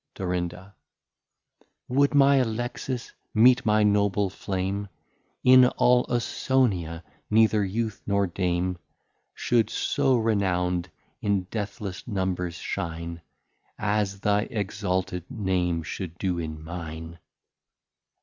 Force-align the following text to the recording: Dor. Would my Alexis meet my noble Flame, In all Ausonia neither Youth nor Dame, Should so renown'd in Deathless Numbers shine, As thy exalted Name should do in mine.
Dor. 0.15 0.73
Would 1.87 2.15
my 2.15 2.37
Alexis 2.37 3.11
meet 3.35 3.63
my 3.67 3.83
noble 3.83 4.31
Flame, 4.31 4.87
In 5.43 5.67
all 5.67 6.05
Ausonia 6.09 7.03
neither 7.29 7.63
Youth 7.63 8.01
nor 8.07 8.25
Dame, 8.25 8.79
Should 9.35 9.69
so 9.69 10.15
renown'd 10.17 10.89
in 11.21 11.43
Deathless 11.51 12.07
Numbers 12.07 12.55
shine, 12.55 13.21
As 13.77 14.21
thy 14.21 14.47
exalted 14.49 15.29
Name 15.29 15.83
should 15.83 16.17
do 16.17 16.39
in 16.39 16.63
mine. 16.63 17.19